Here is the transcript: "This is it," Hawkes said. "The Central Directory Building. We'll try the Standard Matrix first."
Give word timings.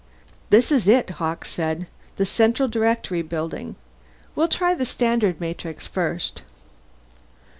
"This 0.49 0.71
is 0.71 0.87
it," 0.87 1.11
Hawkes 1.21 1.51
said. 1.51 1.85
"The 2.15 2.25
Central 2.25 2.67
Directory 2.67 3.21
Building. 3.21 3.75
We'll 4.33 4.47
try 4.47 4.73
the 4.73 4.83
Standard 4.83 5.39
Matrix 5.39 5.85
first." 5.85 6.41